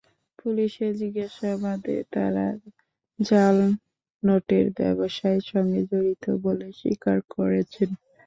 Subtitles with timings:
[0.39, 2.47] পুলিশের জিজ্ঞাসাবাদে তাঁরা
[3.19, 3.57] জাল
[4.23, 7.89] নোটের ব্যবসার সঙ্গে জড়িত বলে স্বীকার করেছেন।